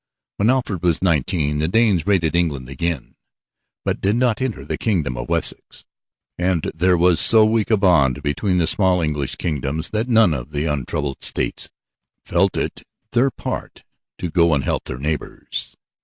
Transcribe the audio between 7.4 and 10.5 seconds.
weak a bond between the small English kingdoms that none